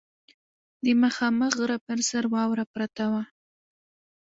د 0.83 0.85
مخامخ 1.03 1.51
غره 1.59 1.77
پر 1.85 1.99
سر 2.09 2.23
واوره 2.33 2.65
پرته 2.73 3.03
وه. 3.11 3.23